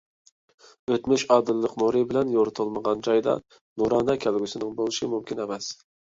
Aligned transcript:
ئۆتمۈش 0.93 1.25
ئادىللىق 1.33 1.73
نۇرى 1.81 1.99
بىلەن 2.11 2.31
يورۇتۇلمىغان 2.35 3.03
جايدا 3.07 3.35
نۇرانە 3.81 4.15
كەلگۈسىنىڭ 4.25 4.73
بولۇشى 4.81 5.11
مۇمكىن 5.13 5.43
ئەمەس. 5.45 5.69